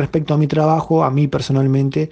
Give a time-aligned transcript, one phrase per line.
[0.00, 2.10] respecto a mi trabajo, a mí personalmente,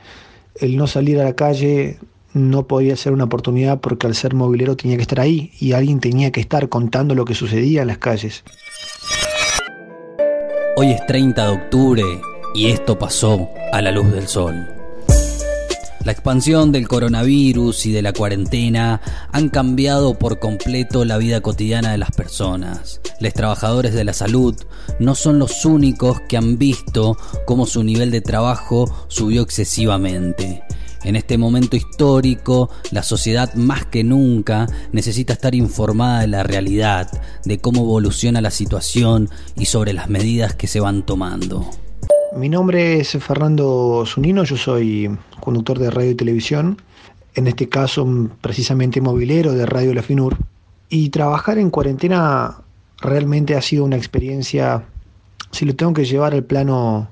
[0.54, 1.98] el no salir a la calle
[2.34, 6.01] no podía ser una oportunidad porque al ser movilero tenía que estar ahí y alguien
[6.01, 8.45] tenía que estar contando lo que sucedía en las calles.
[10.77, 12.04] Hoy es 30 de octubre
[12.54, 14.55] y esto pasó a la luz del sol.
[16.05, 19.00] La expansión del coronavirus y de la cuarentena
[19.32, 23.00] han cambiado por completo la vida cotidiana de las personas.
[23.20, 24.54] Los trabajadores de la salud
[25.00, 30.62] no son los únicos que han visto cómo su nivel de trabajo subió excesivamente.
[31.02, 37.10] En este momento histórico, la sociedad más que nunca necesita estar informada de la realidad,
[37.45, 41.68] de cómo evoluciona la situación y sobre las medidas que se van tomando.
[42.37, 46.80] Mi nombre es Fernando Zunino, yo soy conductor de radio y televisión,
[47.34, 48.06] en este caso
[48.40, 50.37] precisamente movilero de Radio La Finur.
[50.88, 52.62] Y trabajar en cuarentena
[53.01, 54.84] realmente ha sido una experiencia,
[55.51, 57.09] si lo tengo que llevar al plano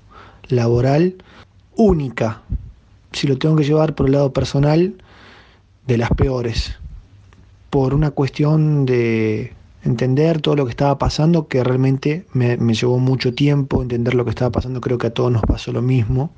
[0.48, 1.16] laboral,
[1.76, 2.42] única.
[3.12, 4.94] Si lo tengo que llevar por el lado personal,
[5.86, 6.76] de las peores.
[7.70, 9.52] Por una cuestión de
[9.84, 14.30] entender todo lo que estaba pasando, que realmente me, llevó mucho tiempo entender lo que
[14.30, 16.30] estaba pasando, creo que a todos nos pasó lo mismo.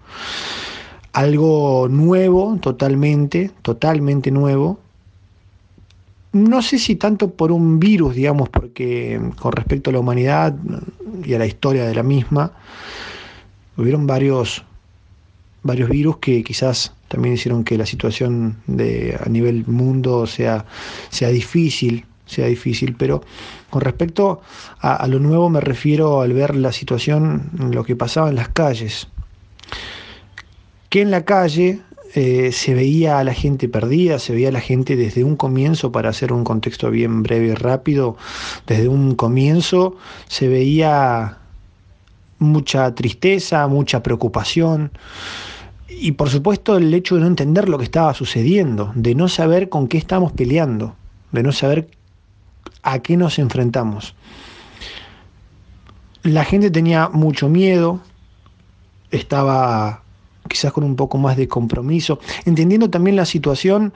[1.12, 4.79] Algo nuevo, totalmente, totalmente nuevo.
[6.33, 10.55] No sé si tanto por un virus, digamos, porque con respecto a la humanidad
[11.25, 12.53] y a la historia de la misma,
[13.77, 14.65] hubieron varios,
[15.62, 20.67] varios virus que quizás también hicieron que la situación de, a nivel mundo sea,
[21.09, 23.23] sea difícil sea difícil, pero
[23.71, 24.43] con respecto
[24.81, 29.09] a, lo nuevo me refiero al ver la situación, lo que pasaba en las calles.
[30.89, 31.81] Que en la calle
[32.14, 35.92] eh, se veía a la gente perdida, se veía a la gente desde un comienzo,
[35.92, 38.17] para hacer un contexto bien breve y rápido,
[38.67, 39.97] desde un comienzo
[40.28, 41.39] se veía
[42.39, 44.92] mucha tristeza, mucha preocupación
[45.89, 49.69] y por supuesto el hecho de no entender lo que estaba sucediendo, de no saber
[49.69, 50.95] con qué estamos peleando,
[51.33, 51.89] de no saber
[52.83, 54.15] a qué nos enfrentamos.
[56.22, 58.00] La gente tenía mucho miedo,
[59.10, 60.03] estaba
[60.48, 63.92] quizás con un poco más de compromiso, entendiendo también la situación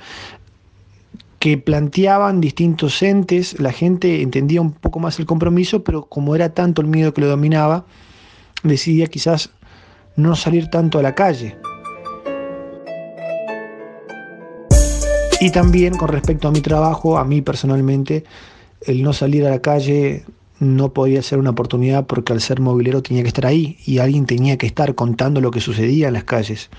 [1.38, 6.54] que planteaban distintos entes, la gente entendía un poco más el compromiso, pero como era
[6.54, 7.84] tanto el miedo que lo dominaba,
[8.62, 9.50] decidía quizás
[10.14, 11.56] no salir tanto a la calle.
[15.40, 18.22] Y también con respecto a mi trabajo, a mí personalmente,
[18.82, 20.24] el no salir a la calle
[20.62, 24.27] no podía ser una oportunidad porque al ser movilero tenía que estar ahí y alguien
[24.27, 26.71] tenía que estar contando lo que sucedía en las calles.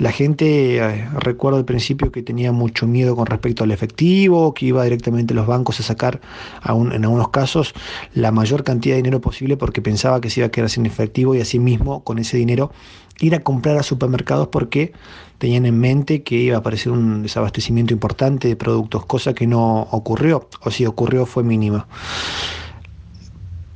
[0.00, 4.64] La gente, eh, recuerdo al principio que tenía mucho miedo con respecto al efectivo, que
[4.66, 6.22] iba directamente a los bancos a sacar,
[6.64, 7.74] en algunos casos,
[8.14, 11.34] la mayor cantidad de dinero posible porque pensaba que se iba a quedar sin efectivo
[11.34, 12.72] y asimismo con ese dinero
[13.20, 14.94] ir a comprar a supermercados porque
[15.36, 19.82] tenían en mente que iba a aparecer un desabastecimiento importante de productos, cosa que no
[19.90, 21.86] ocurrió, o si ocurrió fue mínima.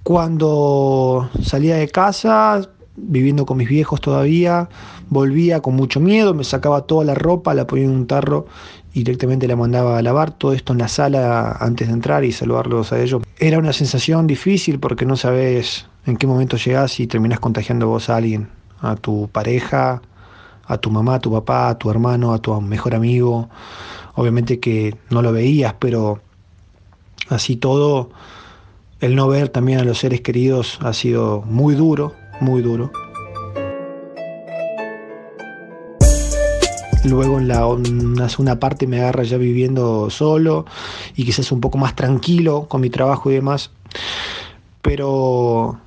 [0.05, 2.61] Cuando salía de casa,
[2.95, 4.69] viviendo con mis viejos todavía,
[5.09, 8.47] volvía con mucho miedo, me sacaba toda la ropa, la ponía en un tarro
[8.93, 12.33] y directamente la mandaba a lavar, todo esto en la sala antes de entrar y
[12.33, 13.23] saludarlos a ellos.
[13.39, 18.11] Era una sensación difícil porque no sabes en qué momento llegás y terminás contagiando vos
[18.11, 18.51] a alguien,
[18.83, 20.03] a tu pareja,
[20.67, 23.49] a tu mamá, a tu papá, a tu hermano, a tu mejor amigo.
[24.17, 26.21] Obviamente que no lo veías, pero
[27.31, 28.11] así todo,
[29.05, 32.91] el no ver también a los seres queridos ha sido muy duro, muy duro.
[37.05, 40.65] Luego en la una parte me agarra ya viviendo solo
[41.15, 43.73] y quizás un poco más tranquilo con mi trabajo y demás.
[44.81, 45.79] Pero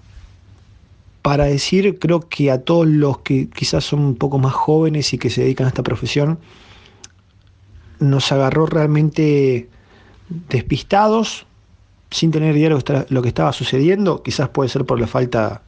[1.24, 5.18] para decir, creo que a todos los que quizás son un poco más jóvenes y
[5.18, 6.38] que se dedican a esta profesión,
[7.98, 9.70] nos agarró realmente
[10.50, 11.47] despistados,
[12.10, 15.62] sin tener idea de lo que estaba sucediendo, quizás puede ser por la falta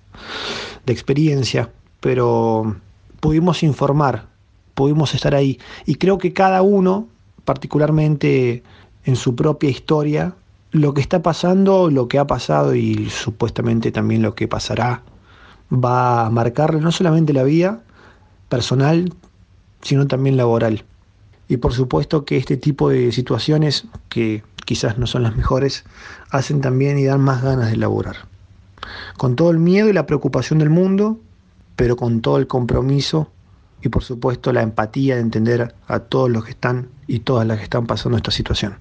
[0.85, 2.75] de experiencia, pero
[3.19, 4.27] pudimos informar,
[4.73, 5.59] pudimos estar ahí.
[5.85, 7.07] Y creo que cada uno,
[7.45, 8.63] particularmente
[9.05, 10.35] en su propia historia,
[10.71, 15.03] lo que está pasando, lo que ha pasado y supuestamente también lo que pasará
[15.71, 17.81] va a marcarle no solamente la vida
[18.49, 19.13] personal,
[19.81, 20.83] sino también laboral.
[21.47, 25.83] Y por supuesto que este tipo de situaciones, que quizás no son las mejores,
[26.29, 28.27] hacen también y dan más ganas de laborar.
[29.17, 31.17] Con todo el miedo y la preocupación del mundo,
[31.75, 33.31] pero con todo el compromiso
[33.81, 37.57] y por supuesto la empatía de entender a todos los que están y todas las
[37.57, 38.75] que están pasando esta situación.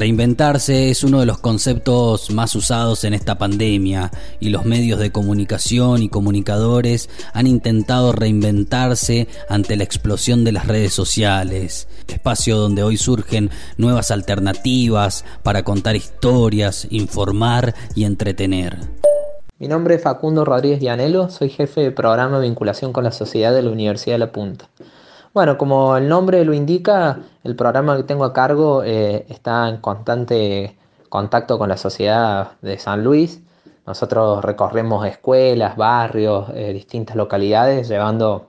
[0.00, 4.10] Reinventarse es uno de los conceptos más usados en esta pandemia
[4.40, 10.66] y los medios de comunicación y comunicadores han intentado reinventarse ante la explosión de las
[10.66, 18.78] redes sociales, espacio donde hoy surgen nuevas alternativas para contar historias, informar y entretener.
[19.58, 23.52] Mi nombre es Facundo Rodríguez Llanelo, soy jefe de programa de vinculación con la sociedad
[23.52, 24.66] de la Universidad de La Punta.
[25.32, 29.76] Bueno, como el nombre lo indica, el programa que tengo a cargo eh, está en
[29.76, 30.76] constante
[31.08, 33.40] contacto con la sociedad de San Luis.
[33.86, 38.48] Nosotros recorremos escuelas, barrios, eh, distintas localidades, llevando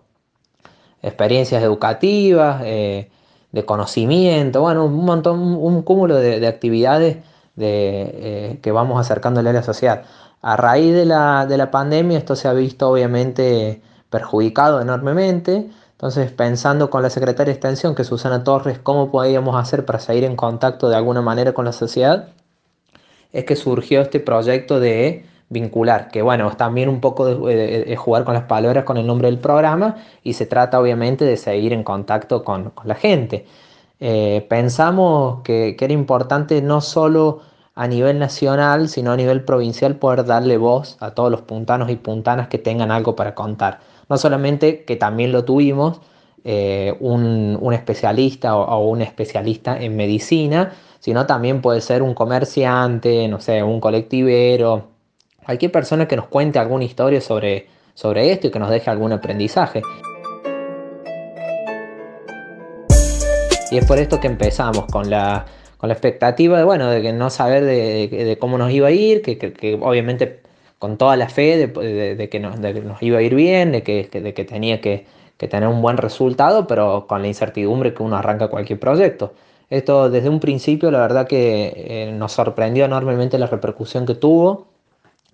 [1.04, 3.12] experiencias educativas, eh,
[3.52, 7.18] de conocimiento, bueno, un montón, un cúmulo de, actividades
[7.58, 10.04] que vamos acercándole a la sociedad.
[10.42, 15.70] A raíz de la, de la pandemia esto se ha visto obviamente perjudicado enormemente
[16.02, 20.24] entonces, pensando con la secretaria de Extensión, que Susana Torres, cómo podíamos hacer para seguir
[20.24, 22.30] en contacto de alguna manera con la sociedad,
[23.32, 28.24] es que surgió este proyecto de vincular, que bueno, es también un poco de, jugar
[28.24, 31.84] con las palabras con el nombre del programa y se trata obviamente de seguir en
[31.84, 33.46] contacto con, la gente.
[34.00, 37.42] Eh, pensamos que, que, era importante no solo
[37.76, 41.96] a nivel nacional, sino a nivel provincial poder darle voz a todos los puntanos y
[41.96, 43.91] puntanas que tengan algo para contar.
[44.12, 46.02] No solamente que también lo tuvimos,
[46.44, 53.40] eh, un, especialista o, un especialista en medicina, sino también puede ser un comerciante, no
[53.40, 54.90] sé, un colectivero,
[55.46, 59.14] cualquier persona que nos cuente alguna historia sobre, sobre esto y que nos deje algún
[59.14, 59.82] aprendizaje.
[63.72, 65.46] Y es por esto que empezamos con la,
[65.84, 70.51] expectativa de, bueno, de que no saber de, cómo nos iba a ir, que obviamente
[70.82, 72.56] con toda la fe de, que, nos,
[73.04, 75.06] iba a ir bien, de que, que tenía que,
[75.38, 79.34] tener un buen resultado, pero con la incertidumbre que uno arranca cualquier proyecto.
[79.70, 84.70] Esto desde un principio la verdad que eh, nos sorprendió enormemente la repercusión que tuvo.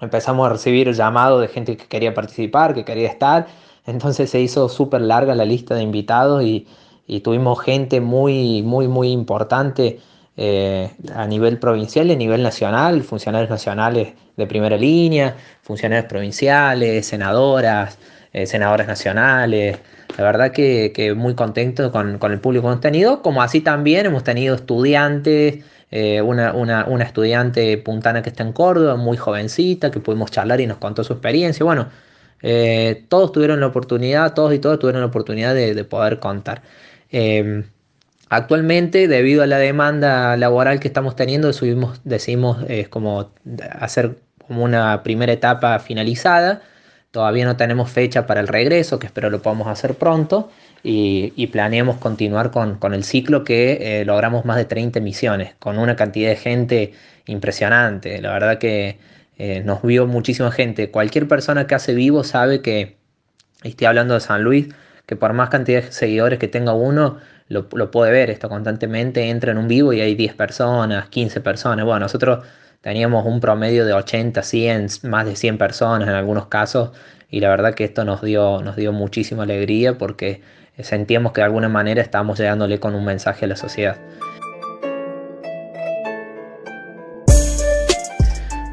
[0.02, 3.48] Empezamos a recibir llamados de gente que quería participar, que quería estar.
[3.86, 6.68] Entonces se hizo súper larga la lista de invitados y,
[7.08, 10.02] y tuvimos gente muy, muy, muy importante
[10.40, 17.08] eh, a nivel provincial y a nivel nacional, funcionarios nacionales de primera línea, funcionarios provinciales,
[17.08, 17.98] senadoras,
[18.34, 19.80] eh, senadoras nacionales.
[20.16, 24.24] La verdad que, muy contento con, el público que hemos tenido, como así también hemos
[24.24, 30.62] tenido estudiantes, eh, una, estudiante puntana que está en Córdoba, muy jovencita, que pudimos charlar
[30.62, 31.66] y nos contó su experiencia.
[31.66, 31.88] Bueno,
[33.10, 36.62] todos tuvieron la oportunidad, todos y todas tuvieron la oportunidad de poder contar.
[38.30, 43.32] Actualmente, debido a la demanda laboral que estamos teniendo, subimos, decidimos eh, como
[43.80, 46.62] hacer como una primera etapa finalizada.
[47.12, 50.50] Todavía no tenemos fecha para el regreso, que espero lo podamos hacer pronto.
[50.84, 55.96] Y, planeamos continuar con, el ciclo que eh, logramos más de 30 emisiones, con una
[55.96, 56.94] cantidad de gente
[57.26, 58.22] impresionante.
[58.22, 58.98] La verdad que
[59.38, 60.90] eh, nos vio muchísima gente.
[60.92, 62.98] Cualquier persona que hace vivo sabe que,
[63.64, 64.68] estoy hablando de San Luis,
[65.06, 67.18] que por más cantidad de seguidores que tenga uno,
[67.50, 71.86] lo, puede ver esto constantemente, entra en un vivo y hay 10 personas, 15 personas.
[71.86, 72.46] Bueno, nosotros
[72.82, 76.92] teníamos un promedio de 80, 100, más de 100 personas en algunos casos
[77.30, 80.42] y la verdad que esto nos dio, nos dio muchísima alegría porque
[80.80, 83.98] sentíamos que de alguna manera estábamos llegándole con un mensaje a la sociedad.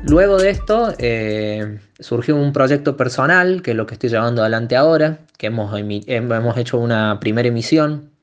[0.07, 4.77] Luego de esto eh, surgió un proyecto personal, que es lo que estoy llevando adelante
[4.77, 8.14] ahora, que hemos, hemos hecho una primera emisión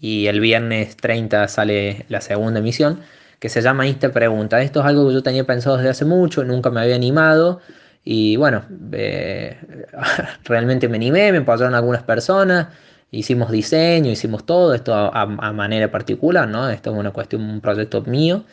[0.00, 3.00] y el viernes 30 sale la segunda emisión,
[3.38, 4.60] que se llama Insta Pregunta.
[4.62, 7.60] Esto es algo que yo tenía pensado desde hace mucho, nunca me había animado.
[8.04, 9.56] Y bueno, eh,
[10.44, 12.68] realmente me animé, me pasaron algunas personas,
[13.10, 16.68] hicimos diseño, hicimos todo, esto a, manera particular, ¿no?
[16.68, 18.44] Esto es una cuestión, un proyecto mío.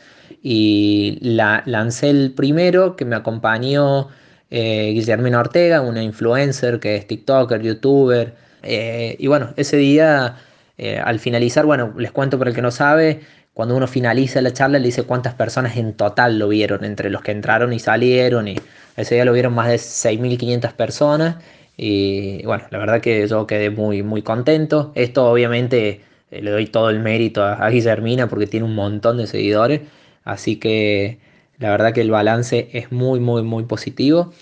[0.41, 4.07] Y la, lancé el primero que me acompañó
[4.49, 8.35] eh, Guillermina Ortega, una influencer que es TikToker, YouTuber.
[8.63, 10.37] Eh, y bueno, ese día
[10.81, 13.21] eh, al finalizar, bueno, les cuento para el que no sabe,
[13.53, 17.21] cuando uno finaliza la charla le dice cuántas personas en total lo vieron, entre los
[17.21, 18.55] que entraron y salieron, y
[18.97, 21.35] ese día lo vieron más de 6.500 personas,
[21.77, 24.91] y bueno, la verdad que yo quedé muy, muy contento.
[24.95, 29.17] Esto obviamente eh, le doy todo el mérito a, a Guillermina porque tiene un montón
[29.17, 29.81] de seguidores,
[30.23, 31.19] así que
[31.59, 34.33] la verdad que el balance es muy, muy, muy positivo.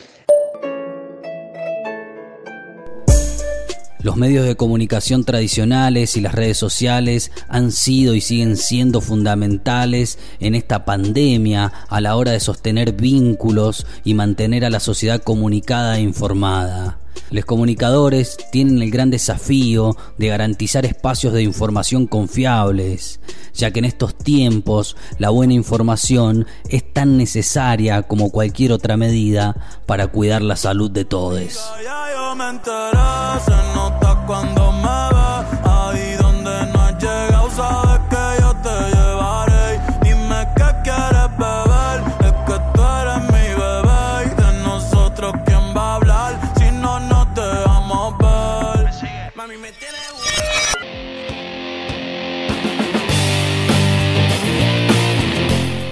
[4.01, 10.17] Los medios de comunicación tradicionales y las redes sociales han sido y siguen siendo fundamentales
[10.39, 15.97] en esta pandemia a la hora de sostener vínculos y mantener a la sociedad comunicada
[15.97, 16.99] e informada.
[17.31, 23.19] Los comunicadores tienen el gran desafío de garantizar espacios de información confiables,
[23.53, 29.55] ya que en estos tiempos la buena información es tan necesaria como cualquier otra medida
[29.85, 31.59] para cuidar la salud de todos.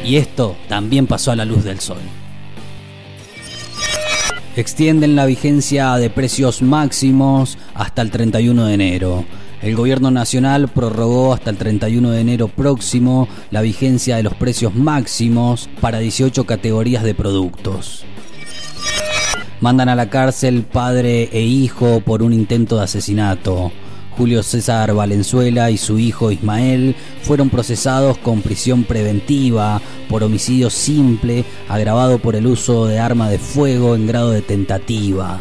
[0.08, 1.98] Y esto también pasó a la luz del sol.
[4.56, 9.26] Extienden la vigencia de precios máximos hasta el 31 de enero.
[9.62, 14.74] El gobierno nacional prorrogó hasta el 31 de enero próximo la vigencia de los precios
[14.76, 18.06] máximos para 18 categorías de productos.
[19.60, 23.74] Mandan a la cárcel padre e hijo por un intento de asesinato.
[24.18, 31.46] Julio César Valenzuela y su hijo Ismael fueron procesados con prisión preventiva por homicidio simple
[31.70, 35.40] agravado por el uso de arma de fuego en grado de tentativa.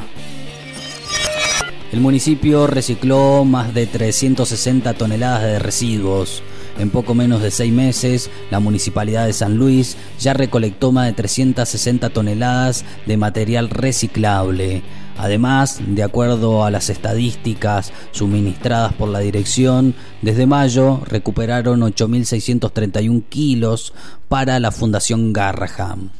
[1.90, 6.42] El municipio recicló más de 360 toneladas de residuos.
[6.78, 11.14] En poco menos de seis meses, la Municipalidad de San Luis ya recolectó más de
[11.14, 14.82] 360 toneladas de material reciclable.
[15.18, 23.94] Además, de acuerdo a las estadísticas suministradas por la dirección, desde mayo recuperaron 8.631 kilos
[24.28, 26.10] para la Fundación Garraham.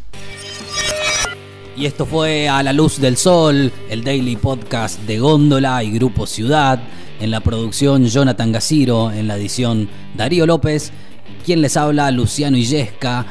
[1.76, 6.26] Y esto fue A la Luz del Sol, el daily podcast de Góndola y Grupo
[6.26, 6.81] Ciudad.
[7.21, 10.91] En la producción Jonathan Gaciro, en la edición Darío López.
[11.45, 13.26] Quien les habla, Luciano Illesca.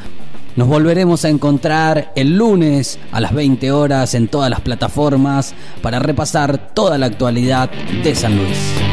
[0.55, 6.00] Nos volveremos a encontrar el lunes a las 20 horas en todas las plataformas para
[6.00, 8.85] repasar toda la actualidad de San Luis.